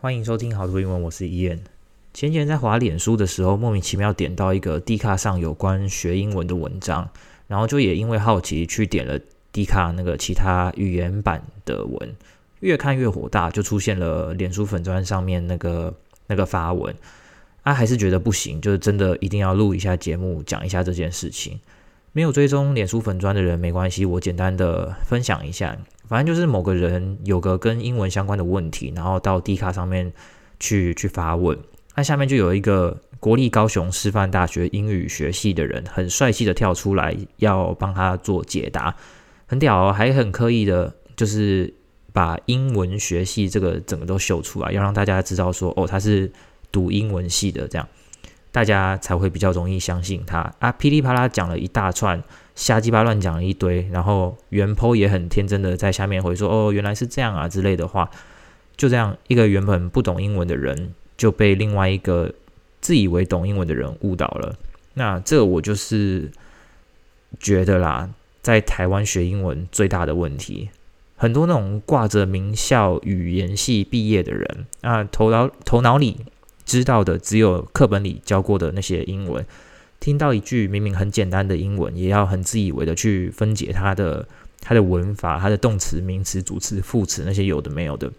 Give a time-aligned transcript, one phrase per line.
[0.00, 1.58] 欢迎收听好读英文，我是伊恩。
[2.14, 7.08] 前几天在滑脸书的时候，莫名其妙点到一个 D 卡上有关学英文的文章，
[7.48, 9.18] 然后就也因为好奇去点了
[9.50, 12.14] D 卡那个其他语言版的文，
[12.60, 15.92] 越看越火大，就出现了脸书粉砖上面那个
[16.28, 16.94] 那个发文，
[17.64, 21.58] 啊，还是觉得不行，就是真的一定要录一下节目，讲一下这件事情。
[22.12, 25.76] 没有追踪脸书粉砖的人没关系，我简单的分享一下。
[26.08, 30.12] 反正就是某个人有个跟英文相关的问题，然后到 D 卡上面
[30.58, 31.58] 去去发问，
[31.94, 38.94] 那下面就有一个国立高雄师范大学英语学系的人，很帅气的跳出来要帮他做解答，
[39.46, 41.72] 很屌哦，还很刻意的，就是
[42.12, 46.32] 把英文学系这个整个都秀出来，要让大家知道说，哦，他是
[46.72, 47.86] 读英文系的，这样。
[48.50, 50.50] 大家才会比较容易相信他。
[50.58, 52.20] 啊，噼里啪啦讲了一大串。
[52.58, 58.10] 瞎鸡巴乱讲一堆，然后原 po 也很天真的在下面回说：“哦，原来是这样啊”之类的话，
[58.76, 62.34] 就这样一个原本不懂英文的人就被另外一个
[62.80, 64.56] 自以为懂英文的人误导了。
[64.94, 66.32] 那这我就是
[67.38, 68.10] 觉得啦，
[68.42, 70.70] 在台湾学英文最大的问题，
[71.14, 76.26] 很多那种挂着名校语言系毕业的人啊，头脑头脑里
[76.64, 79.46] 知道的只有课本里教过的那些英文。
[80.08, 84.26] 听到一句明明很简单的英文，也要很自以为的去分解它的
[84.58, 88.10] 它的文法、它的动词、名词、主词、副词那些有的没有的，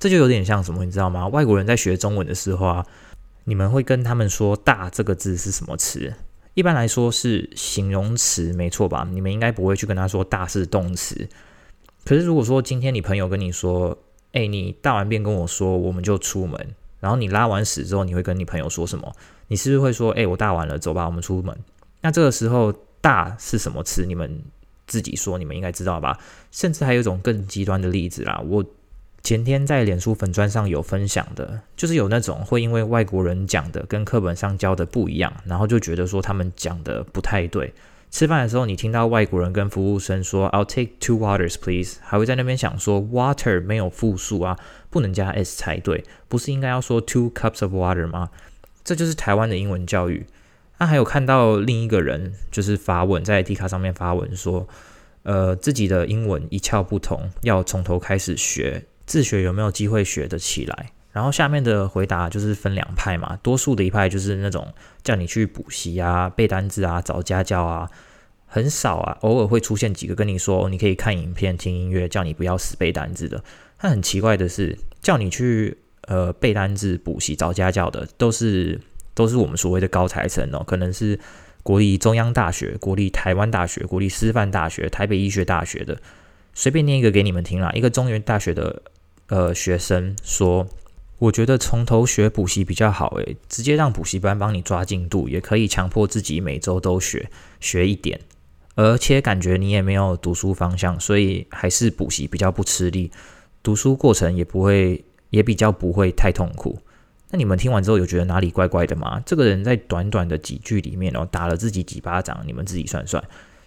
[0.00, 1.28] 这就有点像什么，你知道吗？
[1.28, 2.84] 外国人在学中文的时候啊，
[3.44, 6.12] 你们会跟他们说“大”这个字是什么词？
[6.54, 9.08] 一般来说是形容词，没错吧？
[9.08, 11.28] 你们应该不会去跟他说“大”是动词。
[12.04, 13.96] 可是如果说今天你朋友跟你说
[14.34, 19.12] ：“哎，你大完便跟我说，我们就出门。”然后你拉完屎之后，你会跟你朋友说什么？
[19.52, 21.54] 你是不是会说：“哎，我大完了，走吧，我们出门。”
[22.00, 22.72] 那这个时候
[23.02, 24.06] “大”是什么词？
[24.06, 24.42] 你们
[24.86, 26.18] 自己说，你们应该知道吧？
[26.50, 28.42] 甚至还有一种更极端的例子啦。
[28.46, 28.64] 我
[29.22, 37.74] 前天在脸书粉砖上有分享的，就是有那种会因为外国人讲的跟课本上教的不一样，然后就觉得说他们讲的不太对。
[38.10, 44.58] 吃饭的时候，你听到外国人跟服务生说 “I'll take two waters, please”，还会在那边想说 “water” 没有复数啊，
[44.88, 48.30] 不能加 s 才对，不是应该要说 “two cups of water” 吗？
[48.84, 50.26] 这就是台湾的英文教育。
[50.78, 54.66] 那、还有看到另一个人就是发文，在 D 卡上面发文说，
[55.22, 60.90] 呃，自己的英文一窍不通，要从头开始学，自学有没有机会学得起来？
[61.12, 64.72] 然后下面的回答就是分两派嘛，多数的一派就是那种
[65.04, 67.90] 叫你去补习啊、背单字啊、找家教啊，
[68.46, 73.44] 很少啊，偶尔会出现几个跟你说你可以看影片、听音乐，叫你不要死背单字的。
[73.78, 75.76] 但很奇怪的是，叫你去
[76.08, 78.80] 呃背单字、补习、找家教的，都是
[79.14, 81.18] 都是我们所谓的高材生哦，可能是
[81.62, 86.00] 国立中央大学、国立台湾大学、国立师范大学、台北医学大学的，
[86.54, 87.70] 随便念一个给你们听啦。
[87.74, 88.82] 一个中原大学的
[89.28, 90.66] 呃学生说。
[91.18, 97.30] 我觉得从头学补习比较好，诶，直接让补习班帮你抓进度，也可以强迫自己每周都学
[97.60, 98.18] 学一点，
[98.74, 103.08] 而且感觉你也没有读书方向，所以还是补习比较不吃力，
[103.62, 106.78] 读书过程也不会，也比较不会太痛苦。
[107.30, 109.20] 那你们听完之后有觉得哪里怪怪的吗？
[109.24, 113.24] 这个人在短短的几句里面哦，打了自己几巴掌，你们自己算算，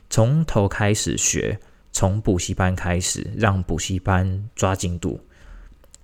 [0.08, 1.59] 从头开始学，
[1.92, 5.20] 从补习班开始，让补习班抓进度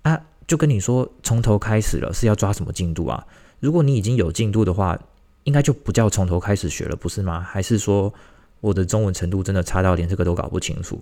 [0.02, 0.20] 啊。
[0.48, 3.26] 就跟你说，从头开始了，是要抓什么进度啊？
[3.60, 5.00] 如果你已经有进度的话，
[5.44, 7.40] 应该就不叫从头开始学了，不是吗？
[7.40, 8.12] 还是说
[8.60, 11.02] 我的中文程度真的差到连这个都搞不清楚？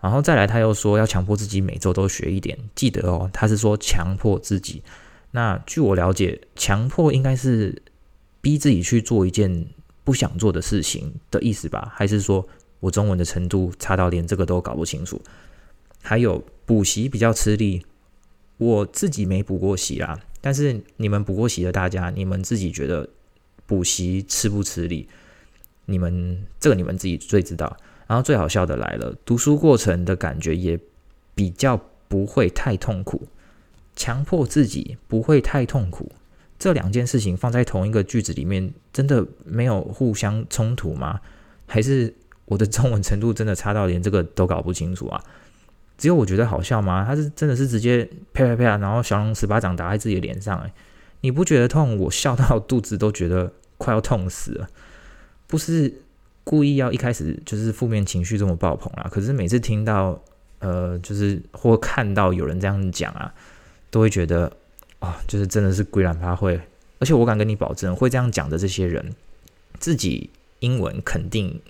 [0.00, 4.82] 然后再来，他又说要强迫自己每周都学一点，记得哦，他是说强迫自己。
[5.32, 7.82] 那据我了解，强迫应该是
[8.40, 9.66] 逼自己去做一件
[10.02, 11.92] 不想做的事情的意思吧？
[11.94, 12.48] 还是说
[12.80, 15.20] 我中文的程度差到连这个都搞不清楚？
[16.02, 17.84] 还有补习比较吃力。
[18.56, 23.08] 我自己没补过习啦，但是你们补过习的大家，你们自己觉得
[23.66, 25.08] 补习吃不吃力？
[25.86, 27.74] 你们这个你们自己最知道。
[28.10, 30.76] 然后最好笑的来了，读书过程的感觉也
[31.32, 33.28] 比较不会太痛苦，
[33.94, 36.10] 强迫自己不会太痛苦，
[36.58, 41.20] 这两件事情放在同一个句子里面，真的没有互相冲突吗？
[41.68, 42.12] 还是
[42.46, 45.22] 我的中文程度真的差到连这个都搞不清楚啊？
[45.96, 47.04] 只有我觉得好笑吗？
[47.06, 50.72] 他是真的是直接啪啪啪，然后降龙十八掌打在自己的脸上，诶，
[51.20, 51.96] 你不觉得痛？
[51.96, 54.66] 我笑到肚子都觉得快要痛死了。
[55.46, 55.94] 不是
[56.44, 60.20] 故意要一开始就是负面情绪这么爆棚啊，可是每次听到
[60.58, 63.32] 呃，就是或看到有人这样讲啊，
[63.90, 64.46] 都会觉得
[64.98, 66.60] 啊、哦，就是真的是归懒趴会。
[66.98, 69.14] 而且我敢跟你保证，会这样讲的这些人，
[69.78, 71.60] 自己英文肯定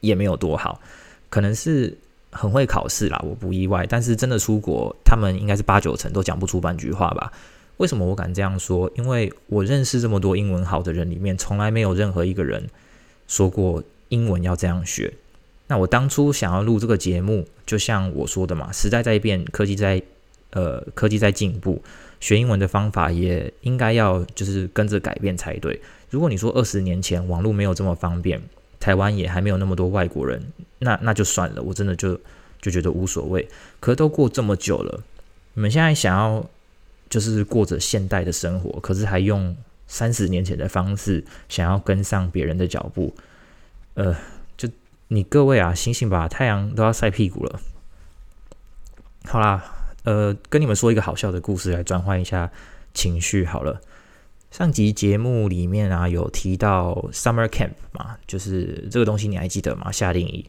[0.00, 0.80] 也没有多好，
[1.28, 1.96] 可能是。
[2.34, 3.86] 很会考试啦，我不意外。
[3.86, 7.30] 但是真的出国，他们应该是八九成都讲不出半句话吧？
[7.76, 8.90] 为什么我敢这样说？
[8.96, 12.66] 因为我认识这么多英文好的人里面，从来没有任何一个人
[13.28, 15.14] 说过英文要这样学。
[15.68, 20.02] 那我当初想要录这个节目，就像我说的嘛，时代在变，科技在
[20.50, 21.82] 呃，科技在进步，
[22.20, 25.80] 学英文的方法也应该要就是跟着改变才对。
[26.10, 28.38] 如果你说二十年前网络没有这么方便，
[28.78, 30.42] 台湾也还没有那么多外国人，
[30.80, 32.20] 那那就算了，我真的就
[32.60, 33.48] 就觉得无所谓。
[33.80, 35.02] 可都过这么久了，
[35.54, 36.44] 你们现在想要
[37.08, 39.56] 就是过着现代的生活，可是还用
[39.86, 43.14] 三十年前的方式想要跟上别人的脚步，
[43.94, 44.16] 呃。
[44.54, 44.68] 就
[45.08, 46.28] 你各位啊，醒醒吧！
[46.28, 47.60] 太阳都要晒屁股了。
[49.24, 49.64] 好啦，
[50.04, 52.50] 呃，跟你们说一个好笑的故事来转换一下
[52.94, 53.44] 情绪。
[53.44, 53.80] 好了，
[54.50, 59.90] 上集节目里面啊有提到 summer camp 嘛，就是这个东西你还记得吗？
[59.90, 60.44] 夏令营。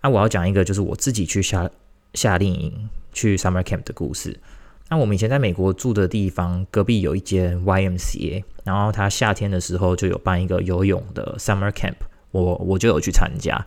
[0.00, 1.68] 那、我要讲一个就是我自己去夏
[2.14, 4.38] 夏令营去 summer camp 的故事。
[4.88, 11.96] 那我们以前在美国住的地方隔壁有一间 YMCA，然后他夏天的时候就有办一个游泳的 summer camp，
[12.30, 13.64] 我我就有去参加。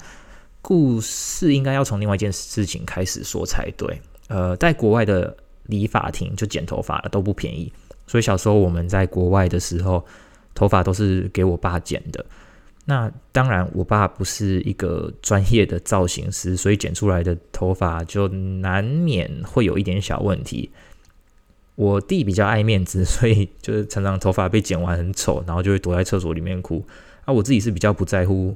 [0.61, 4.01] 故事应该要从另外一件事情开始说才对。
[4.27, 7.71] 呃，在国外的理发厅就剪头发了都不便宜，
[8.07, 10.05] 所以小时候我们在国外的时候，
[10.53, 12.25] 头发都是给我爸剪的。
[12.85, 20.71] 那当然，我爸不是一个专业的造型师，所以剪出来的头发就难免会有一点小问题。
[21.75, 26.85] 我弟比较爱面子，所以就是常常头发被剪完很丑，然后就会躲在厕所里面哭。
[27.25, 28.55] 啊，我自己是比较不在乎。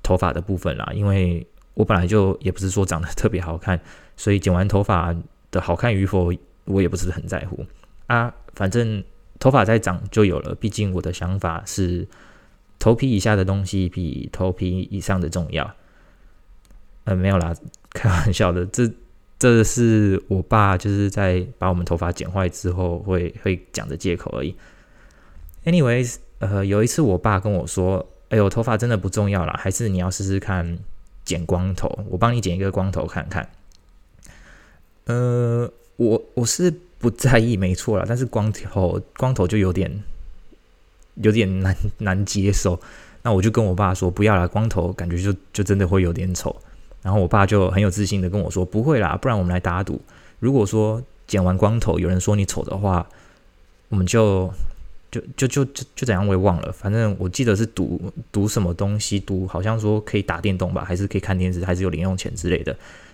[0.00, 3.78] 头发的部分啦，因为我本来就也不是说长得特别好看，
[4.16, 5.14] 所以剪完头发
[5.50, 6.32] 的好看与否，
[6.64, 7.66] 我也不是很在乎
[8.06, 8.34] 啊。
[8.54, 9.04] 反正
[9.38, 12.08] 头发再长就有了，毕竟我的想法是
[12.78, 15.74] 头皮以下的东西比头皮以上的重要。
[17.04, 17.54] 嗯、没有啦，
[17.90, 18.90] 开玩笑的，这
[19.38, 24.56] 这是我爸就是在把我们头发剪坏之后会会讲的借口而已。
[25.66, 28.06] Anyways，呃，有一次我爸跟我说。
[28.30, 30.78] 哎呦，头发真的不重要啦，还是你要试试看
[31.24, 31.88] 剪光头？
[32.10, 33.48] 我帮你剪一个光头看看。
[35.06, 40.04] 呃，我我是不在意，没错啦，但是光头光头就有点
[41.14, 42.78] 有点难难接受。
[43.22, 46.54] 那我就跟我爸说，不要啦，光头感觉就就真的会有点丑。
[47.00, 49.98] 然后我爸就很有自信的跟我说，不会啦，不然我们来打赌，
[50.38, 53.08] 如果说剪完光头有人说你丑的话，
[53.88, 54.52] 我们就。
[55.10, 58.00] 就就就就就怎样我也忘了，反正我记得是赌
[58.30, 62.72] 赌什么东西，赌好像说可以打电动吧，还是可以看电视，还是有零用钱之类的。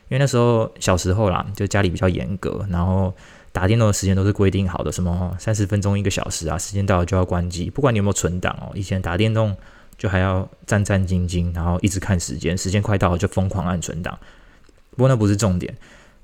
[0.09, 3.15] 因为那时候小时候啦，就家里比较严格，然后
[3.53, 8.73] 打电动的时间都是规定好的，什么三十分钟一个小时啊，时间到了就要关机，不管你有没有存档哦。
[8.75, 9.57] 以前打电动
[9.97, 14.19] 就还要战战兢兢，然后一直看时间，时间快到了就疯狂按存档。
[14.91, 15.75] 不过那不是重点，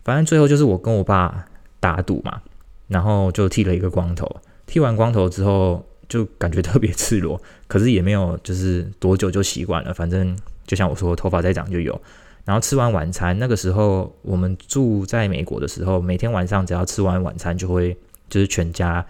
[0.05, 1.47] 反正最后就是我跟我爸
[1.79, 2.43] 打赌嘛，
[2.89, 4.29] 然后就剃了一个光头。
[4.71, 9.93] 剃完光头之后，就感觉特别赤裸， 可是也没有就是多久就习惯了。
[9.93, 12.01] 反正就像我说，头发再长就有。
[12.45, 17.97] 然后吃完晚餐，那个时候我们住在美国的时候，每天晚上只要吃完晚餐，就会
[18.29, 19.05] 就是全家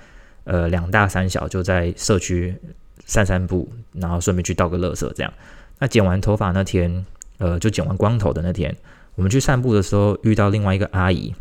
[0.45, 2.57] 呃两大三小就在社区
[3.05, 5.31] 散散步，然后顺便去倒个垃圾这样。
[5.79, 7.05] 那剪完头发那天，
[7.37, 8.75] 呃，就剪完光头的那天，
[9.15, 11.35] 我们去散步的时候遇到另外一个阿姨，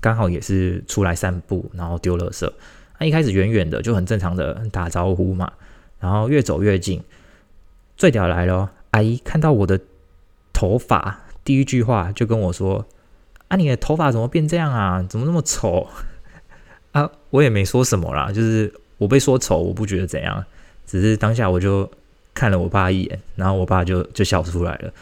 [0.00, 2.50] 刚好也是出来散步，然后丢垃圾。
[3.02, 5.52] 他一开始远远的就很正常的打招呼嘛，
[5.98, 7.02] 然后越走越近，
[7.96, 9.80] 最屌来了，阿姨看到我的
[10.52, 12.86] 头发，第一句话就跟我说
[13.48, 15.04] ：“啊，你的头发怎么变这样啊？
[15.08, 15.88] 怎么那么丑？”
[16.92, 20.44] 啊，我也没说什么啦，就是我被说丑，我不觉得怎样，
[20.86, 21.90] 只是当下我就
[22.32, 24.92] 看了我爸一眼，然后我爸就就笑出来了。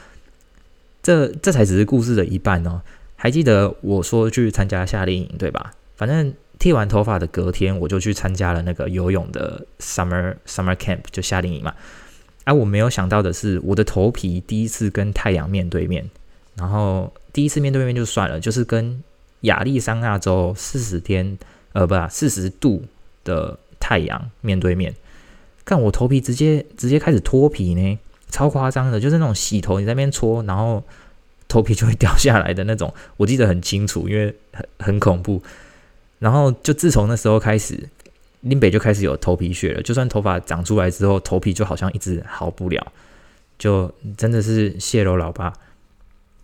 [1.02, 2.80] 这这才只是故事的一半哦。
[3.16, 5.74] 还记得我说去参加夏令营对吧？
[5.96, 6.32] 反正。
[6.60, 11.74] 剃完头发的隔天，我就去参加了那个游泳的 summer summer camp，就夏令营嘛。
[12.44, 16.08] 哎、啊、我没有想到的是，我的头皮第一次跟太阳面对面，
[16.54, 19.02] 然后第一次面对面就算了，就是跟
[19.40, 21.38] 亚利桑那州四十天，
[21.72, 22.84] 呃，不，四十度
[23.24, 24.94] 的太阳面对面，
[25.64, 27.98] 看我头皮直接直接开始脱皮呢，
[28.30, 30.84] 超夸张的，就是那种洗头你在那边搓，然后
[31.48, 35.42] 头皮就会掉下来的那种，我记得很清楚，因为很很恐怖。
[36.20, 37.88] 然后就自从那时候开始，
[38.42, 39.82] 林北就开始有头皮屑了。
[39.82, 42.92] 就算头发长出来之后，头皮就好像一直好不了，
[43.58, 45.52] 就真的是谢喽老爸。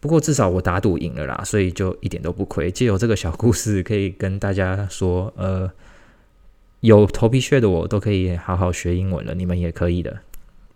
[0.01, 2.71] 不过至少我打赌赢了啦，所以就一点都不亏。
[2.71, 5.71] 借由这个小故事，可以跟大家说，呃，
[6.81, 10.19] 有头皮屑的我都可以好好学英文了，你们也可以的。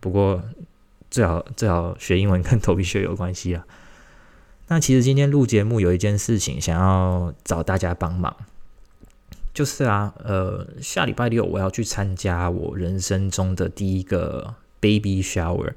[0.01, 0.43] 不过
[1.11, 3.65] 最好最好学英文跟头皮屑有关系啊。
[4.69, 8.35] 那其实今天录节目有一件事情想要找大家帮忙，
[9.53, 15.73] 就是啊，呃，下礼拜六我要去参加我人生中的第一个 baby shower。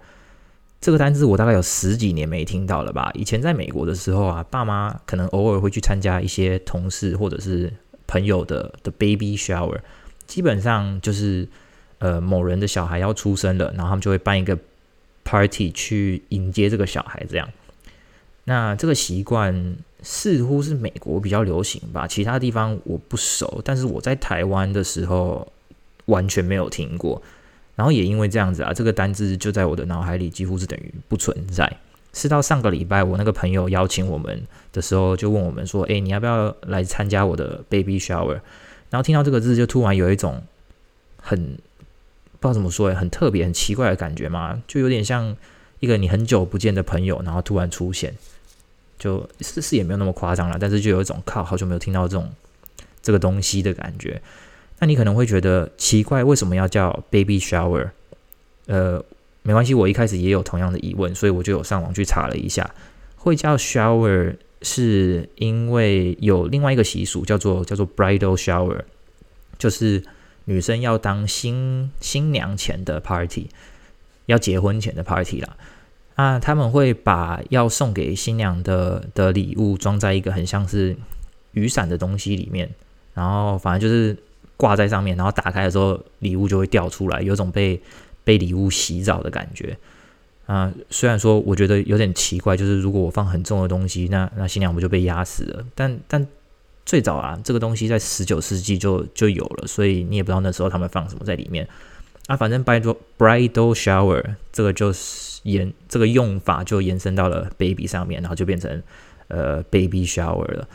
[0.80, 3.10] 这个单字我大概有十几年没听到了吧？
[3.13, 7.74] 以前在美国的时候啊，爸妈可能偶尔会去参加一些同事或者是
[8.06, 9.80] 朋友的的 baby shower，
[10.27, 11.48] 基本上就是
[12.00, 14.58] 呃某人的小孩要出生了，然后他们就会办一个
[15.24, 17.48] party 去迎接这个小孩，这样。
[18.45, 23.62] 那这个习惯似乎是美国比较流行吧，其他地方我不熟。
[23.63, 25.47] 但是我在台湾的时候
[26.05, 27.21] 完全没有听过，
[27.75, 31.77] 然后也因为这样子啊，这个单字就在我的脑海里几乎是等于不存在。
[32.15, 34.39] 是到上个礼拜，我那个朋友邀请我们
[34.71, 38.39] 的时候，就问我们说：“诶，你要不要来参加我的 baby shower？”
[38.91, 40.43] 然后听到这个字，就突然有一种
[41.17, 41.57] 很
[42.39, 45.35] 不知道怎么说诶，很特别、很奇怪的感觉嘛，就有点像
[45.79, 48.13] 一个你很久不见的朋友，然后突然出现。
[49.03, 52.31] 就是是也没有那么夸张了，但是就有一种靠好久没有听到这种
[53.01, 54.22] 这个东西的感觉。
[54.79, 57.89] 那你可能会觉得奇怪，为什么要叫 baby shower？
[58.67, 59.03] 呃，
[59.41, 62.74] 没关系，我一开始也有同样的疑问，所以我就有上网去查了一下。
[63.17, 68.83] 会叫 shower 是因为有另外一个习俗叫做叫做 bridal shower，
[69.57, 70.01] 就是
[70.45, 73.50] 女生要当新新娘前的 party，
[74.27, 75.57] 要结婚前的 party 啦。
[76.15, 80.96] 啊，他们会把要送给新娘的的礼物装在一个很像是
[81.53, 82.70] 雨伞的东西里面，
[83.13, 84.15] 然后反正就是
[84.55, 87.82] 挂在上面，然后打开的时候礼物就会掉出来，有种被
[88.24, 89.77] 被礼物洗澡的感觉。
[90.46, 95.65] 啊，虽然说我觉得有点奇怪，就是如果我放很重的东西，那那新娘不就被压死了？
[95.74, 96.27] 但但
[96.86, 101.67] 最早啊，这个东西在十九世纪就就有了，所以你也不知道那时候他们放什么在里面。
[102.27, 108.81] 啊，反正 bridal bridal shower 这个就是延这个用法就延伸到了 baby 上面，然后就变成
[109.27, 110.67] 呃 baby shower 了。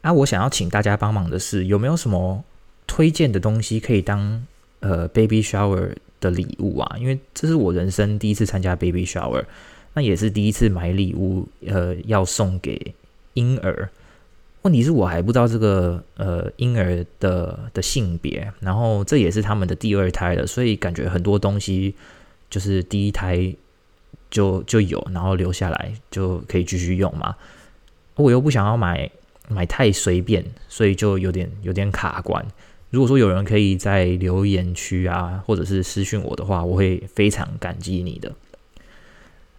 [0.00, 2.44] 啊，我想要请大家帮忙的是，有没有什么
[2.86, 4.46] 推荐的东西可以当
[4.80, 6.96] 呃 baby shower 的礼物啊？
[6.98, 9.44] 因为这是我人生第一次参加 baby shower，
[9.94, 12.94] 那也是第一次买礼物，呃，要送给
[13.34, 13.88] 婴儿。
[14.62, 21.94] 问题是我还不知道这个呃婴儿的的性别，然后这也是他们的第二胎了，所以感觉很多东西
[22.50, 23.54] 就是第一胎
[24.36, 27.34] 就就有，然后留下来就可以继续用嘛。
[28.16, 29.10] 我又不想要买
[29.48, 32.44] 买太随便，所以就有点有点卡关。
[32.90, 38.34] 如果说有人可以在留言区啊，或者是私讯我的话，我会非常感激你的。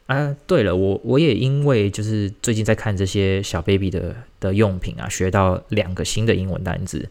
[0.05, 7.09] 啊，对了，我我也因为就是最近在看这些小 baby 的的用品啊，学到两个新的英文单字。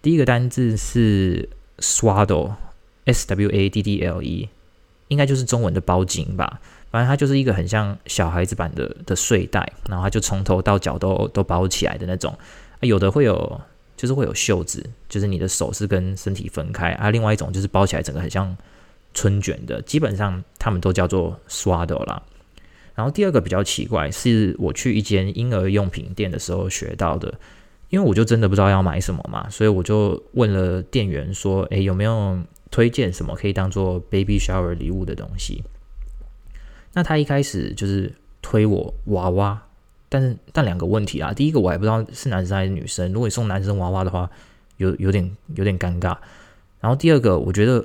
[0.00, 4.48] 第一个单字是 swaddle，s w a d d l e，
[5.08, 6.60] 应该就是中文的包巾吧。
[6.92, 12.32] 反正它就是一个很像小孩子版的的睡袋，然后它就从头到脚都都包起来的那种。
[12.82, 13.60] 有的会有
[13.96, 17.10] 就是会有袖子，就是你的手是跟身体分开啊。
[17.10, 18.54] 另外一种就是包起来整个很像
[19.14, 22.22] 春卷的，基本上他们都叫做 swaddle 啦。
[22.94, 27.32] 然后第二个比较奇怪，是我去一间婴儿用品店的时候学到的，
[27.88, 32.38] 因为我就真的不知道要买什么嘛，所以我就问了店员说：“诶，有没有
[32.70, 35.64] 推荐什么可以当做 baby shower 礼物的东西？”
[36.92, 39.62] 那他一开始就是推我娃娃，
[40.08, 44.30] 但是但两个问题啊，第一个我还不知道是男生还是女生，如果你送男生娃娃的话，
[44.76, 46.16] 有有点有点尴尬。
[46.80, 47.84] 然后第二个，我觉得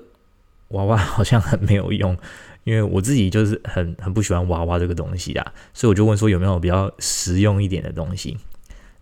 [0.70, 2.18] 娃娃好像很没有用。
[2.64, 8.38] 因为我自己就是很很不喜欢娃娃这个东西啊，所以我就问说有没有比较实用一点的东西，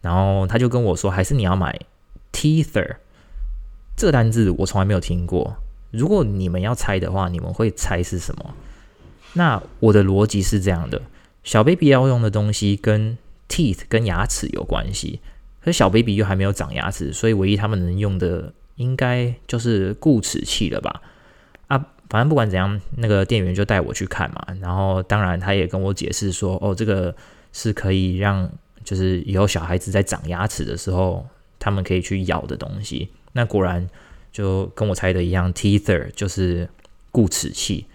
[0.01, 1.75] 然后他就跟我说，还是你要买
[2.31, 2.97] teether
[3.97, 5.55] 这个单字，我从来没有听过。
[5.89, 8.53] 如果你们要猜的话，你们会猜是什么？
[9.35, 11.01] 那我的逻辑是这样的：
[11.43, 15.21] 小 baby 要用的东西跟 teeth 跟牙齿有关系，
[15.61, 21.01] 可是小 baby 又还没有长牙齿，所以唯一他们能用的应该就是固齿器了吧？
[21.67, 21.85] 啊。
[22.07, 27.13] 反正不管怎样，那个店员就带我去看嘛，然后当然他也跟我解释说，哦，这个
[27.51, 28.47] 是可以让
[28.83, 31.25] 就是以后小孩子在长牙齿的时候，
[31.57, 33.09] 他们可以去咬的东西。
[33.33, 33.89] 那果然
[34.31, 36.69] 就跟我猜的一样，teether 就是
[37.11, 37.87] 固齿器。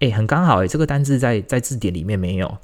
[0.00, 2.58] 诶，很刚好诶，这个单字在在字典里面没有，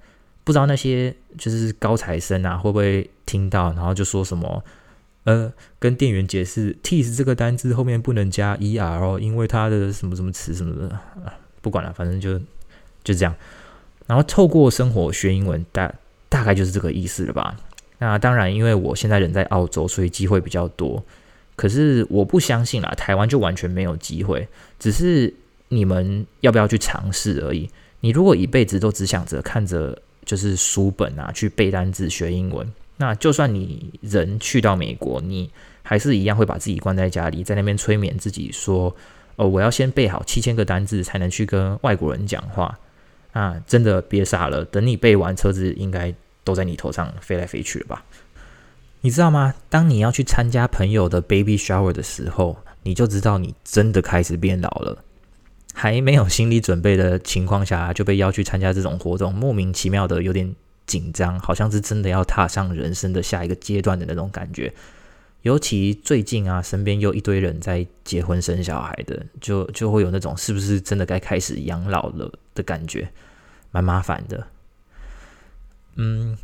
[0.45, 4.62] 不知道那些就是高材生啊会不会听到，然后就说什么。
[5.25, 12.38] 呃，跟店员解释 tease 这个单字后面不能加 er 哦，因为它的什么什么词什么的，啊，不管了，反正就
[13.02, 13.35] 就这样。
[14.07, 15.93] 然后透过生活学英文，大
[16.28, 17.57] 大概就是这个意思了吧？
[17.99, 21.05] 那当然，因为我现在人在澳洲，所以机会比较多。
[21.57, 24.47] 可是我不相信啦，台湾就完全没有机会，
[24.78, 25.35] 只是
[25.68, 27.68] 你们要不要去尝试而已。
[28.00, 32.70] 你如果一辈子都只想着看着就是书本啊去背单字学英文。
[32.99, 35.50] 那就算你人去到美国，你
[35.82, 38.94] 还是一样会把自己关在家里，在那边催眠自己说
[39.37, 42.78] ：“哦，我要先背好七千个单字，才能去跟外国人讲话。”
[43.32, 48.02] 啊，真的别傻了，等你背完，车子应该都在你头上飞来飞去了吧？
[49.02, 49.54] 你知道吗？
[49.68, 55.04] 当你要去参加朋友的 baby shower 的时候，你就知道你真的开始变老了。
[55.78, 60.56] 还没有心理准备的情况下，就被邀去参加这种活动，莫名其妙的有点
[60.87, 64.73] 紧张，好像是真的要踏上人生的下一个阶段的那种感觉。
[65.42, 73.12] 尤其最近啊，身边又一堆人在结婚生小孩的，就就会有那种是不是真的该开始养老了的感觉，
[73.71, 74.47] 蛮麻烦的。
[75.97, 76.38] 嗯，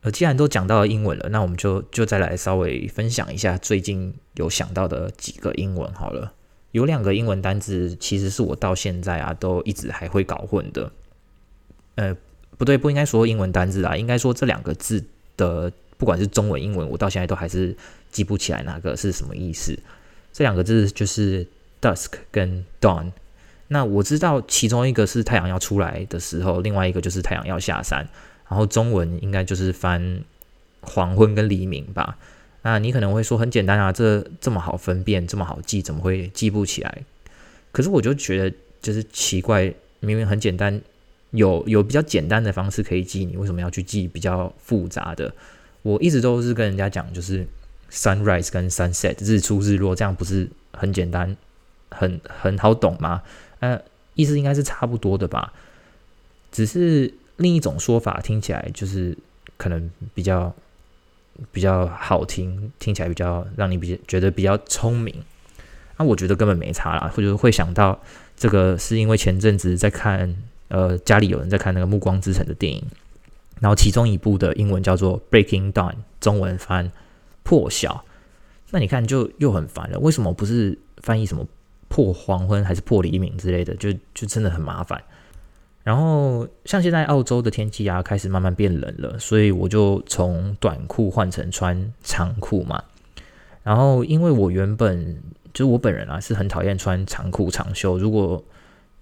[0.00, 6.32] 呃，既然都讲到英文了，那我们就就再来稍微分享一下最近有想到的几个英文好了。
[6.72, 10.90] 有两个英文单字，其实是我到现在啊都一直还会搞混的。
[11.94, 12.16] 呃，
[12.56, 15.02] 不对，不应该说英文单字啊，应该说这两个字
[15.36, 17.76] 的，不管是中文、英文，我到现在都还是
[18.10, 19.78] 记不起来哪个是什么意思。
[20.32, 21.46] 这两个字就是
[21.80, 23.10] dusk 跟 dawn。
[23.68, 28.08] 那我知道其中一个是太阳要出来的时候，另外一个就是太阳要下山。
[28.48, 30.22] 然后中文应该就是翻
[30.80, 32.16] 黄昏跟黎明吧。
[32.62, 37.04] 那你可能会说很简单啊，这这么好分辨，这么好记，怎么会记不起来？
[37.70, 40.80] 可是我就觉得就是奇怪，明明很简单，
[41.30, 45.32] 有有比较简单的方式可以记，你为什么要去记比较复杂的？
[45.82, 47.46] 我一直都是跟人家讲，就是
[47.92, 51.36] sunrise 跟 sunset 日出日落，这样不是很简单，
[51.90, 53.22] 很很好懂吗？
[53.60, 53.80] 呃，
[54.14, 55.52] 意思应该是差不多的吧，
[56.50, 59.16] 只是另一种说法听起来就是
[59.56, 60.54] 可能比较。
[61.52, 65.14] 比较好听，听起来比较让你比觉得比较聪明。
[65.96, 68.00] 那、啊、我觉得根本没差啦，或者会想到
[68.36, 70.36] 这个是因为前阵子在看，
[70.68, 72.84] 呃，家里有人在看那个《暮光之城》的电影，
[73.60, 76.92] 然后其中一部的英文叫做《Breaking Dawn》，中文翻
[77.42, 78.04] “破晓”。
[78.70, 81.46] 那你看就又很烦了，为什么不是翻译什么
[81.88, 83.74] “破黄昏”还是“破黎明”之类的？
[83.74, 85.02] 就就真的很麻烦。
[85.84, 92.82] 然后像现在澳洲的天气啊，开始慢慢变冷了，所以我就从短裤换成穿长裤嘛。
[93.62, 95.16] 然后因为我原本
[95.52, 98.42] 就是我本人啊，是很讨厌穿长裤长袖，如果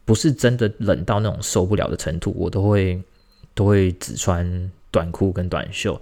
[0.04, 3.02] 不是真的冷到那种受不了的程度，我都会
[3.54, 6.00] 都会只穿短裤跟短袖。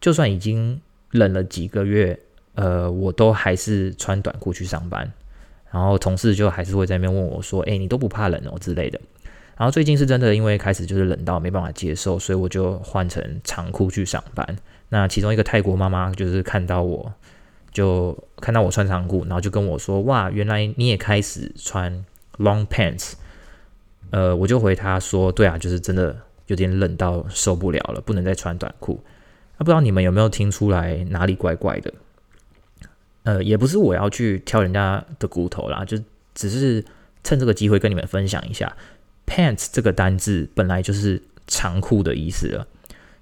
[0.00, 0.78] 就算已经
[1.12, 2.18] 冷了几个月，
[2.54, 5.10] 呃，我都还是穿短裤去上班。
[5.70, 9.00] 然后同事就还是会在那边问我说：“哎，你都不怕冷哦？”之类的。
[9.56, 14.56] 然后最近是真的，因为开始就是冷到没办法接受，所以我就换成长裤去上班。
[14.88, 17.12] 那其中一个泰国妈妈就是看到我，
[17.72, 22.04] 就看到我穿长裤，然后就跟我说：“哇，原来你也开始穿
[22.38, 23.12] long pants。”
[24.10, 29.02] 呃，我就回她说：“对啊，就是真的有点冷到受不了了，不能再穿短裤。”
[29.56, 31.94] 那不知道你们有没有听出来哪里怪怪的？
[33.22, 35.96] 呃，也不是我要去挑人家的骨头啦，就
[36.34, 36.84] 只是
[37.22, 38.76] 趁这个机会跟你们分享一下。
[39.26, 42.66] Pants 这个单字本来就是长裤的意思了，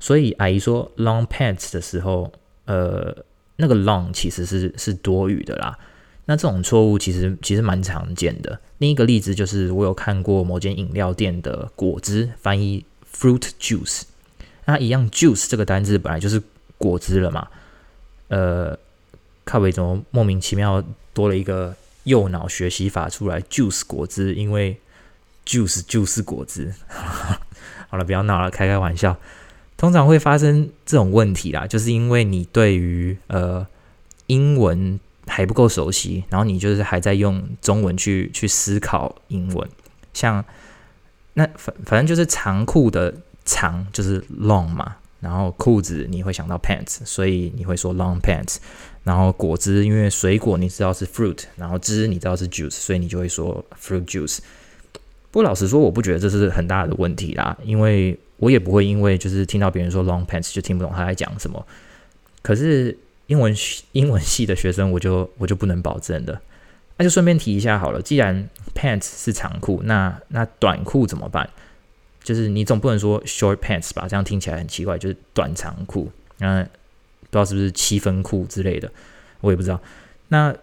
[0.01, 2.33] 所以阿姨说 long pants 的时候，
[2.65, 3.25] 呃，
[3.57, 5.79] 那个 long 其实是是多余的啦。
[6.27, 8.61] 那这种错误其实其实蛮常见的。
[8.79, 14.03] 另一个例子就是我有看过某间饮料店的果汁翻译 fruit juice，
[14.67, 16.43] 那一样 juice 这个单字本来就是
[16.79, 17.49] 果汁了嘛，
[18.29, 18.79] 呃，
[19.45, 24.77] 靠北怎么莫名其妙多了一个右脑学习法出来 juice 果汁，因为
[25.47, 26.73] juice 就是果汁，
[27.89, 29.17] 好了，不要闹了，开开玩笑。
[29.77, 33.67] 通常会发生这种问题啦，就是因为你对于呃
[34.29, 39.69] 英文还不够熟悉，然后你就是还在用中文去去思考英文。
[40.15, 40.45] 像
[41.35, 43.13] 那反反正就是长裤的
[43.45, 48.59] 长就是 long 嘛，然后裤子你会想到 pants，所以你会说 long pants。
[49.03, 54.39] 然后果汁因为水果你知道是 fruit，然后汁你知道是 juice，所以你就会说 fruit juice。
[55.33, 61.67] 不过老实说，我不觉得这是很大的问题啦，因为我也不会因为就是听到别人说 long pants 就听不懂他在讲什么。
[62.43, 62.97] 可是
[63.29, 63.55] 英文
[63.93, 66.39] 英文系的学生，我就我就不能保证的。
[66.99, 71.49] 那就顺便提一下好了，既然 pants 是长裤，那那短裤怎么办？
[72.23, 74.07] 就是你总不能说 short pants 吧？
[74.07, 76.13] 这样听起来很奇怪，就是短长裤。
[76.39, 78.93] 那不知道是不是七分裤之类的，
[79.41, 79.81] 我也不知道。
[80.29, 80.55] 那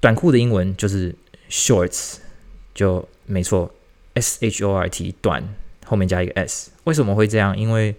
[0.00, 1.12] 短裤的英文就是
[1.50, 2.18] shorts，
[2.72, 3.68] 就没错。
[4.16, 5.46] S H O R T 短
[5.84, 7.56] 后面加一个 S，为什么会这样？
[7.56, 7.94] 因为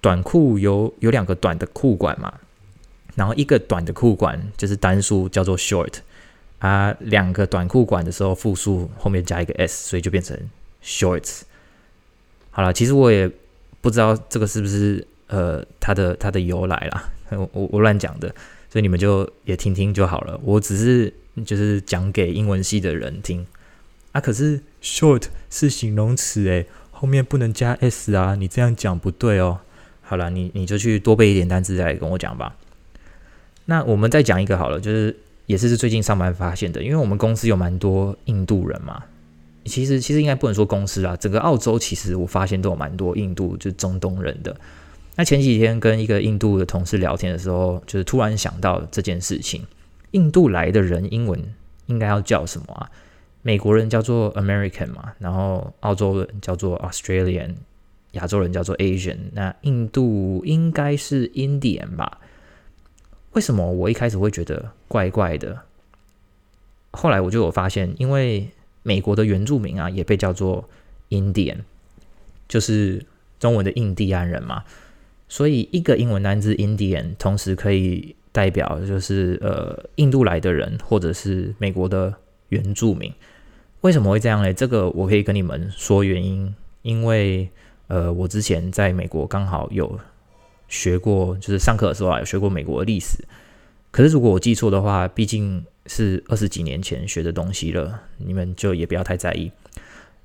[0.00, 2.32] 短裤有有两个短的裤管嘛，
[3.14, 5.94] 然后一个短的裤管就是单数叫做 short
[6.58, 10.38] 啊，两个短裤管的时候复数后面加一个 S，所以就变成
[10.82, 11.42] shorts。
[12.50, 13.30] 好了，其实我也
[13.80, 18.28] 不知道这个是不是呃它的它的由来啦，我我乱讲的，
[18.70, 20.40] 所以你们就也听听就好了。
[20.42, 21.12] 我只是
[21.44, 23.46] 就是讲给英文系的人听
[24.14, 24.20] 啊。
[24.22, 29.60] 可是 short 是形容词诶，后面不能加 s 啊，你这样讲不对哦。
[30.00, 32.56] 好了，你你就去多背一点单词再来跟我讲吧。
[33.66, 39.02] 那我们再讲一个好了，就是也是最近上班发现的，因为我们公司有蛮多印度人嘛。
[39.64, 44.54] 其实其实应该不能说公司啊，整个澳洲其实我发现都有蛮多印度就是中东人的。
[45.16, 49.64] 那前几天跟一个印度的同事聊天的时候，就是突然想到这件事情：
[50.10, 51.42] 印度来的人英文
[51.86, 52.90] 应该要叫什么啊？
[53.46, 57.56] 美国人叫做 American 嘛，然后澳洲人叫做 Australian，
[58.12, 62.20] 亚洲人叫做 Asian，那印度应该是 Indian 吧？
[63.32, 65.60] 为什么我一开始会觉得怪怪的？
[66.92, 68.48] 后来我就有发现，因为
[68.82, 70.66] 美国的原住民啊，也被叫做
[71.10, 71.58] Indian，
[72.48, 73.04] 就是
[73.38, 74.64] 中文的印第安人嘛。
[75.28, 82.14] 所以一个英文单字 Indian，同时可以代表就是呃印度来的人，或者是美国的
[82.48, 83.12] 原住民。
[83.84, 84.52] 为什么会这样呢？
[84.52, 87.50] 这个我可以跟你们说原因，因为
[87.86, 90.00] 呃我之前在美国刚好有。
[90.66, 93.22] 学过就是上课的时候啊，有学过美国的历史。
[93.92, 99.52] 可是如果我记错的话，毕竟是二十几年前学的东西了，你们就也不要太在意。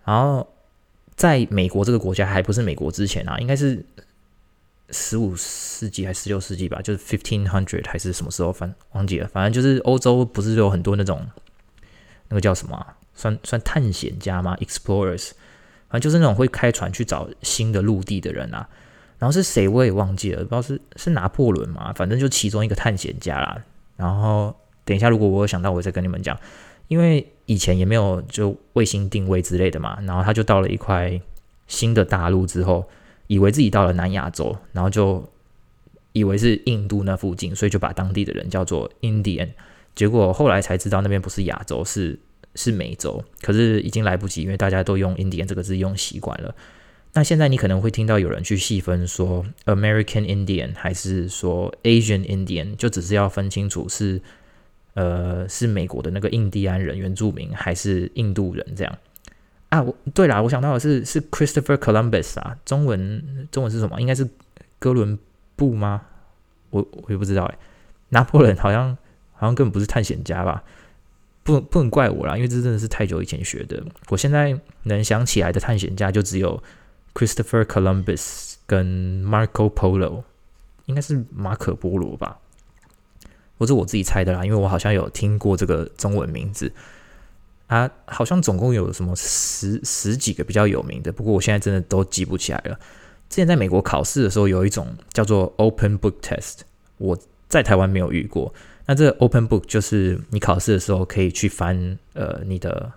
[0.06, 0.48] 然后
[1.15, 3.86] 在美国这个国家还不是美国之前啊，应该是
[4.89, 8.52] 十五世纪还是十六世纪吧，就是 fifteen hundred 还是什么时候？
[8.52, 9.28] 反忘记了。
[9.28, 11.28] 反正就是欧洲不是有很多那种
[12.30, 12.84] 那个叫什么，
[13.20, 15.32] 算算探险家吗？Explorers，
[15.90, 18.68] 反正就是那种会开船去找新的陆地的人啊。
[19.18, 23.62] 然后是谁我也忘记了，不知道是是拿破仑嘛，反正就其中一个探险家啦。
[23.98, 24.56] 然后
[24.86, 26.40] 等一下，如果我有想到，我再跟你们讲。
[26.88, 31.20] 因为以前也没有就卫星定位之类的嘛，然后他就到了一块
[31.68, 32.90] 新的大陆之后，
[33.28, 35.30] 以为自己到了南亚洲，然后就
[36.14, 39.50] 以为是印度那附近，所以就把当地的人叫做 Indian。
[39.94, 42.18] 结果后来才知道那边不是亚洲，是
[42.56, 43.24] 是美洲。
[43.42, 46.54] 可是已经来不及，因为大家都用 Indian 这个字用习惯了。
[47.14, 54.22] 那现在你可能会听到有人去细分说 American Indian 还是说 Asian Indian，就只是要分清楚是
[54.94, 58.98] 呃是美国的那个印第安人原住民还是印度人这样
[59.70, 59.82] 啊。
[59.82, 64.00] 我对啦，我想到的是是 Christopher Columbus 啊，中文中文是什么？
[64.00, 64.30] 应该是
[64.78, 65.18] 哥伦
[65.56, 66.04] 布吗？
[66.70, 67.58] 我我也不知道哎。
[68.10, 68.96] 拿破仑好像
[69.34, 70.64] 好像根本不是探险家吧？
[71.43, 73.84] 不不能怪我啦，因为这真的是太久以前学的。
[74.10, 76.62] 我现在能想起来的探险家就只有。
[77.12, 80.23] Christopher Columbus 跟 Marco Polo
[80.86, 82.38] 应该是马可波罗吧，
[83.58, 86.71] 或者我自己猜的啦，因为我好像有听过这个中文名字
[87.65, 92.80] 啊，好像总共有什么十十几个比较有名的，不过我现在真的都记不起来了。
[93.28, 96.60] 之前在美国考试的时候，有一种叫做 Open Book Test，
[96.99, 97.17] 我
[97.49, 98.54] 在台湾没有遇过。
[98.89, 102.91] 那这个 Open Book 就是你考试的时候可以去翻呃你的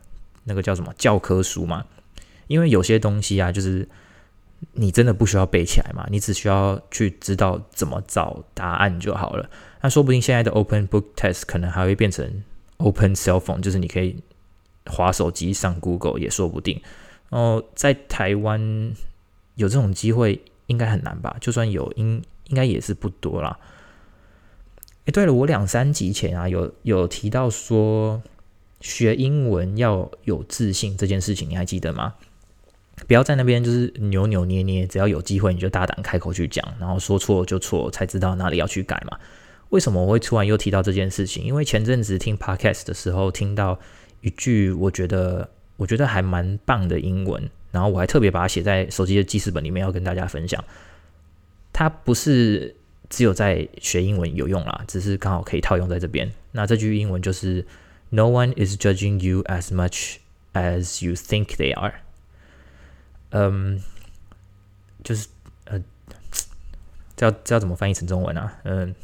[0.44, 1.84] 那个叫什么教科书嘛，
[2.46, 3.86] 因为有些东西啊，就是。
[4.74, 6.06] 你真的不需要背起来嘛？
[6.08, 9.50] 你只需要去知道怎么找答案就好了。
[9.80, 12.44] 那说不定现在的 Open Book Test 可能还会变成
[12.76, 14.22] Open Cell Phone，就是你可以
[14.86, 16.80] 滑手机上 Google 也说不定。
[17.28, 18.92] 然后在台湾
[19.56, 21.36] 有这种机会应该很难吧？
[21.40, 23.58] 就算有，应应该也是不多啦。
[25.06, 28.22] 诶，对了，我两三集前啊有有提到说
[28.80, 32.14] 学英文要有自信这件事情，你还记得吗？
[33.08, 39.18] 不要在那边就是扭扭捏捏，只要有机会你就大胆开口去讲，然后说错就错，才知道哪里要去改嘛。
[39.70, 41.42] 为什么我会突然又提到这件事情？
[41.42, 43.80] 因为前阵子听 podcast 的时候听到
[44.20, 50.62] 一句我觉得我觉得还蛮棒的英文，然后我还特别把它写在手机的记事本里面要跟大家分享。
[51.72, 52.76] 它不是
[53.12, 56.32] 只有在学英文有用啦，只是刚好可以套用在这边。
[56.52, 57.66] 那这句英文就是
[58.08, 60.16] “No one is judging you as much
[60.54, 61.96] as you think they are”。
[63.28, 63.82] 嗯，
[65.04, 65.28] 就是
[65.66, 65.78] 呃，
[67.14, 68.58] 这要这要怎么翻译成中文啊？
[68.64, 68.94] 嗯，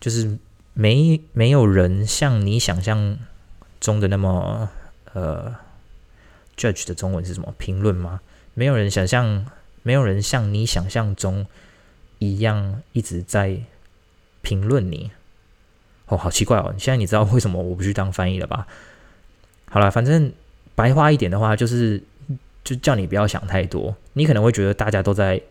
[0.00, 0.36] 就是
[0.74, 3.16] 没没有人像你想象
[3.78, 4.68] 中的那么
[5.12, 5.54] 呃
[6.56, 7.54] ，judge 的中文是什么？
[7.56, 8.20] 评论吗？
[8.54, 9.46] 没有人想象，
[9.84, 11.46] 没有人像你想象中
[12.30, 13.58] 一样一直在
[14.42, 15.10] 评论你。
[16.06, 16.74] 哦，好奇怪哦！
[16.78, 18.66] 现在你知道为什么我不去当翻译了吧？
[19.66, 20.32] 好了，反正
[20.74, 22.02] 白话一点的话就是。
[22.64, 25.42] 就叫你不要想太多，你可能会觉得大家都在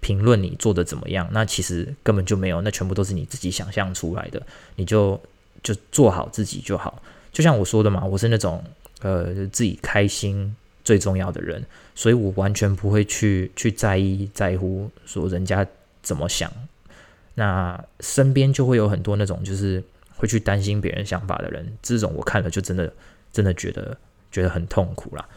[0.00, 4.40] 评论你做的怎么样，那其实根本就没有，那全部都是你自己想象出来的。
[4.76, 5.20] 你就
[5.62, 7.02] 就做好自己就好。
[7.30, 8.64] 就像我说的嘛，我是那种
[9.02, 11.62] 呃自己开心最重要的人，
[11.94, 15.66] 所以我完全不会去去在意在乎说人家
[16.04, 16.48] 怎么想。
[17.34, 19.82] 那身边就会有很多那种就是
[20.14, 22.92] 会去担心别人想法的人，这种我看了就真的
[23.32, 23.96] 真的觉得
[24.30, 25.28] 觉得很痛苦啦。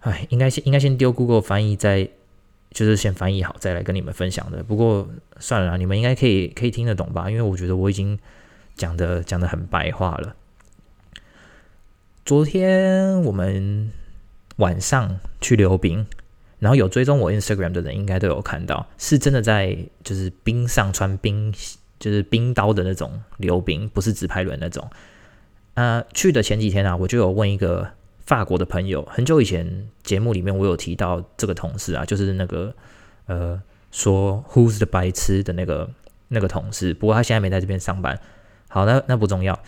[0.00, 2.08] 哎，应该先应该先丢 Google 翻译，再
[2.70, 4.62] 就是先翻译好再来跟你们分享的。
[4.62, 5.06] 不过
[5.38, 7.28] 算了啦，你们应该可以可以听得懂吧？
[7.28, 8.18] 因为我觉得我已经
[8.74, 10.34] 讲的讲的很白话了。
[12.24, 13.90] 昨天我们
[14.56, 16.06] 晚上去溜冰，
[16.58, 21.54] 然后有追踪我 Instagram 的人应该都有看到，是真的在就是冰上穿冰，
[21.98, 24.88] 就是冰刀的那种溜冰，不是直排轮那种。
[25.74, 27.86] 呃，去的前几天啊，我就有问一个
[28.24, 32.74] 法国的朋友，很久以前节目里面我有提到这个同事啊，就是那个
[33.26, 33.60] 呃
[33.92, 35.90] 说 Who's the 白痴的那个
[36.28, 38.18] 那个同事，不过他现在没在这边上班。
[38.68, 39.58] 好，那那不重要。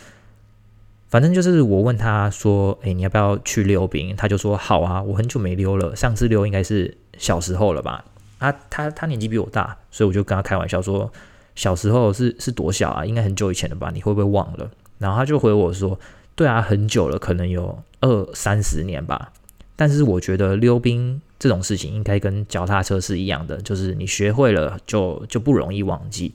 [1.09, 8.05] 反正就是我问他说：“诶，你要不要去溜冰？”他就说：“好啊，我很久没溜了，上次溜应该是小时候了吧？”
[8.37, 11.11] 啊，他他年纪比我大，所以我就跟他开玩笑说
[11.57, 13.07] ：“小时候是是多小啊？
[13.07, 13.91] 应该很久以前了吧？
[13.95, 15.99] 你会不会忘了？”然后他就回我说
[16.37, 19.33] ：“对啊，很久了，可能有二三十年吧。
[19.77, 26.35] 但是我觉得溜冰这种事情应该跟脚踏车是一样的，就是你学会了就就不容易忘记。”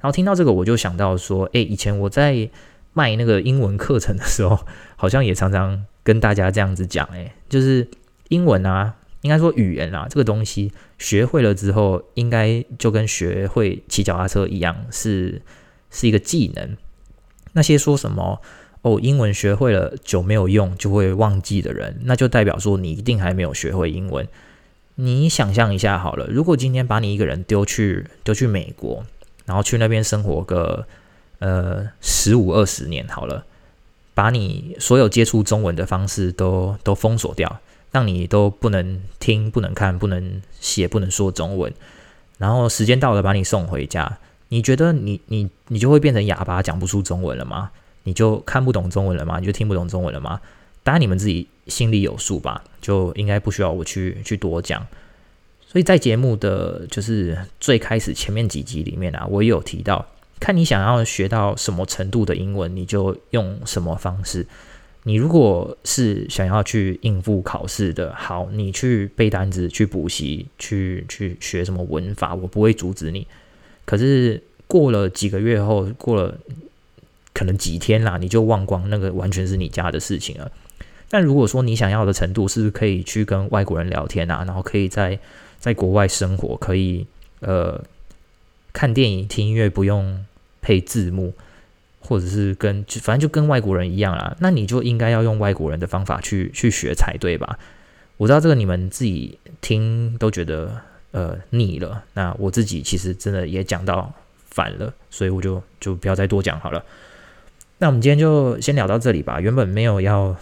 [0.00, 2.48] 然后听到这个，我就想到说：“诶，以前我在。”
[2.94, 7.88] 卖那个英文课程的时候，好像也常常跟大家这样子讲，诶，就是
[8.28, 15.40] 英文啊，应该说语言啊，这个东西学会了之后，应该就跟学会骑脚踏车一样，是
[15.90, 16.76] 是一个技能。
[17.54, 18.42] 那些说什么
[18.82, 24.28] 哦，英文学会了久没有用就会忘记的人，那就代表说你一定还没有学会英文。
[24.96, 29.02] 你想象一下好了，如果今天把你一个人丢去丢去美国，
[29.46, 30.86] 然后去那边生活个。
[31.42, 33.44] 呃，十五二十年好了，
[34.14, 37.58] 把你所有接触中文的方式都都封锁掉，
[37.90, 41.74] 让你都不能听、不能看、不能写、不能说中文。
[42.38, 44.18] 然后时间到了，把你送回家，
[44.50, 47.72] 你觉得你你你就会变成哑巴，讲不出中文了吗？
[48.04, 49.40] 你就看不懂中文了吗？
[49.40, 50.40] 你就听不懂中文了吗？
[50.84, 54.86] 当然你们自己心里有数吧，就应该不需要我去去多讲。
[55.66, 60.06] 所以在节目的就是最开始前面几集里面啊，我也有提到。
[60.42, 64.44] 看你想要学到什么程度的英文，你就用什么方式。
[65.04, 73.24] 你如果是想要去应付考试的，好，你去背单词、去补习、去去学什么文法，我不会阻止你。
[73.84, 76.36] 可是过了几个月后，过了
[77.32, 80.50] 可能几天啦，你就忘光，那个完全是你家的事情了。
[81.08, 85.20] 但如果说你想要的程度是可以去跟外国人聊天啊，然后可以在
[85.60, 87.06] 在国外生活，可以
[87.38, 87.80] 呃
[88.72, 90.26] 看电影、听音乐，不用。
[90.62, 91.34] 配字幕，
[92.00, 97.58] 或者是跟反正就跟外国人一样啦，那你就应该要用外国人的方法去去学才对吧？
[98.16, 104.14] 我知道这个你们自己听都觉得呃腻了，那我自己其实真的也讲到
[104.48, 106.84] 烦了，所以我就就不要再多讲好了。
[107.78, 109.40] 那我们今天就先聊到这里吧。
[109.40, 110.36] 原本没有要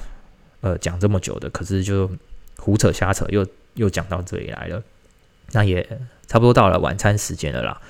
[0.60, 2.10] 呃讲这么久的，可是就
[2.58, 4.82] 胡扯瞎扯，又又讲到这里来了。
[5.52, 5.88] 那也
[6.26, 7.80] 差不多到了晚餐时间了啦。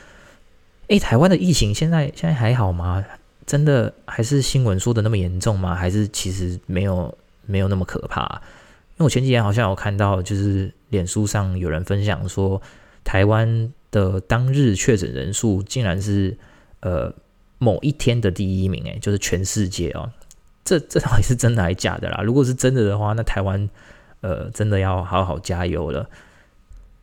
[0.91, 3.05] 诶，台湾的疫情现在现在还好吗？
[3.47, 5.73] 真的还是新闻说的那么严重吗？
[5.73, 8.25] 还是其实没有没有那么可怕？
[8.25, 12.61] 因为我前几天好像有看到，就是脸书上有人分享说，
[13.05, 16.37] 台湾的当日确诊人数竟然是
[16.81, 17.15] 呃
[17.59, 20.11] 某一天的第一名，诶，就是全世界哦，
[20.65, 22.21] 这这到底是真的还是假的啦？
[22.25, 23.71] 如果是真的的话，那台湾
[24.23, 26.11] 呃真的要好好加油了。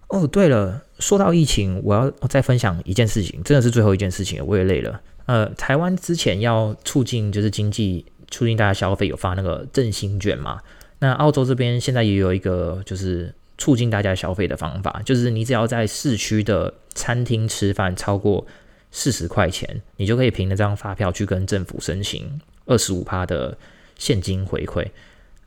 [0.09, 5.01] 哦，对了，说到疫情，我要再分享一件事情，真的是最后一件事情，我也累了。
[5.25, 10.59] 呃，台湾之前要促进就是经济，促进大家消费，有发那个振兴券嘛？
[10.99, 18.47] 那澳洲这边现在也有一个就是促进大家消费的方法，就是你只要在市区的餐厅吃饭超过
[18.89, 23.55] 四十块钱，你就可以凭那张发票去跟政府申请二十五趴的
[23.97, 24.87] 现金回馈。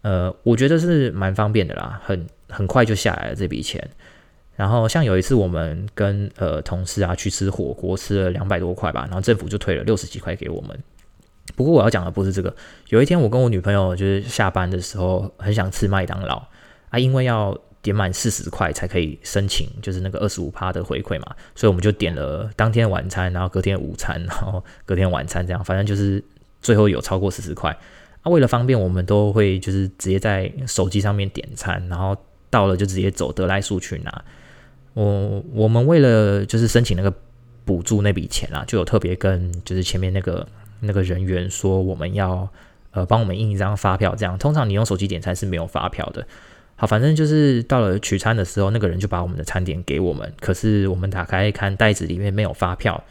[0.02, 3.90] 呃，我觉得是蛮方便的啦，很很快就下来了这笔钱。
[4.60, 10.78] 然后像有一次我们跟呃同事啊去吃火锅，吃了两百多块吧，然后政府就退了六十几块给我们。
[11.56, 12.54] 不过我要讲的不是这个。
[12.90, 16.46] 有一天我跟我女朋友就是下班的时候很想吃麦当劳
[16.90, 26.22] 啊，因为要点满四十块才可以申请，就是那个二十五趴的回馈嘛，所以我们就点了当天晚餐，然后隔天午餐，然后隔天晚餐这样，反正就是
[26.60, 27.70] 最后有超过四十块。
[28.20, 32.14] 啊，为了方便，我们都会就是直接在手机上面点餐，然后
[32.50, 34.22] 到了就直接走得来速去拿。
[34.94, 37.12] 我我们为了就是申请那个
[37.64, 40.46] 补助那笔钱啊，就有特别跟就是前面那个
[40.80, 42.48] 那个人员说，我们要
[42.90, 46.26] 呃帮我们印一张发票，这样通常你用手机点餐是没有发票的。
[46.76, 53.04] 好，反正就是到了取餐的时候，那个人就把我们的餐点给我们，可是我们打开看袋子里面没有发票。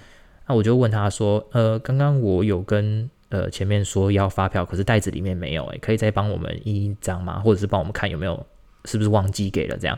[0.48, 7.40] 那我就问他说：“呃，刚刚我有跟呃前面说要发票，可是袋子里面没有，诶，可以再帮我们印一张吗？
[7.40, 8.44] 或者是帮我们看有没有
[8.86, 9.98] 是不是忘记给了这样？”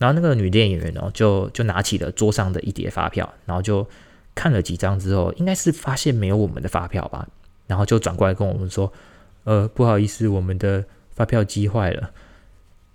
[0.00, 3.86] 然后那个女店员哦，就就拿起了桌上的一叠发票，然后就
[4.34, 7.28] 看了几张之后，应该是发现没有我们的发票吧，
[7.66, 8.90] 然后就转过来跟我们说
[9.44, 12.12] ：“呃，不好意思，我们的发票机坏了。”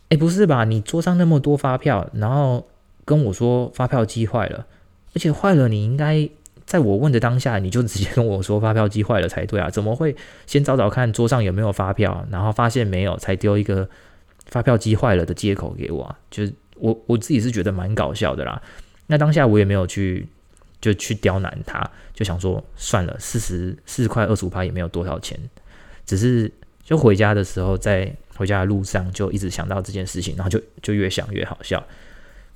[0.09, 0.63] 哎，不是吧？
[0.63, 2.67] 你桌上那么多发票，然后
[3.05, 4.65] 跟我说发票机坏了，
[5.13, 6.27] 而且坏了，你应该
[6.65, 9.69] 在我问的当下，你就直接跟我说发票机坏了才对啊？
[9.69, 10.15] 怎么会
[10.47, 13.87] 先找找看桌上有没有发票，然后发现没有，才丢一个
[14.47, 16.17] 发票机坏了的借口给我啊？
[16.31, 16.43] 就
[16.75, 18.61] 我我自己是觉得蛮搞笑的啦。
[19.07, 20.27] 那当下我也没有去
[20.79, 25.39] 就去刁难他，就想说算了，四十四块二十五趴也没有多少钱，
[26.05, 26.51] 只是
[26.83, 28.15] 就回家的时候在。
[28.37, 31.81] 回家的路上就一直想到这件事情，然后就就越想越好笑。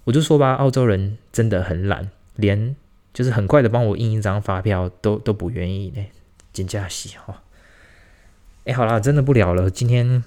[0.04, 2.76] 我就说吧，澳洲人真的很懒，连
[3.14, 6.06] 就是很快的帮我印一张发票都都不愿意呢。
[6.52, 7.44] 真假是哈。
[8.66, 9.70] 哎，好啦，真的不聊了。
[9.70, 10.22] 今天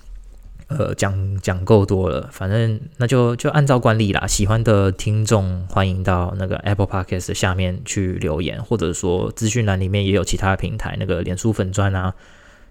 [0.78, 4.26] 呃讲讲够多了，反正那就就按照惯例啦。
[4.26, 12.14] 喜欢的听众欢迎到那个 Apple Podcast 下面去留言，或者说资讯栏里面也有其他平台那个脸书粉专啊。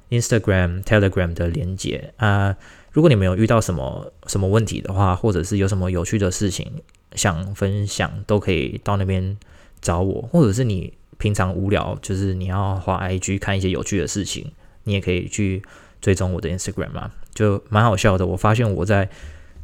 [0.09, 2.57] Instagram、Telegram 的连接啊，
[2.91, 6.69] 如果你们有遇到什么什么问题的话，或者是有什么有趣的事情
[7.13, 9.37] 想分享，都可以到那边
[9.79, 10.21] 找我。
[10.23, 14.51] 或者是你平常无聊，就是你要花 IG 看一些有趣的事情，
[14.83, 15.63] 你也可以去
[16.01, 18.25] 追踪我的 Instagram 嘛，就蛮好笑的。
[18.25, 19.09] 我发现我在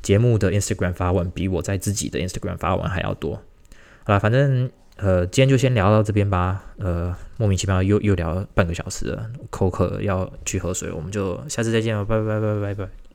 [0.02, 3.42] 节目的 Instagram 发文，比我在自己的 Instagram 发文还要多。
[4.04, 4.70] 好了，反正。
[5.00, 6.60] 呃，今天就先聊到这边吧。
[6.80, 13.07] 呃，莫名其妙又又聊半个小时了，口渴要去喝水，我们就下次再见了，拜拜拜拜拜拜。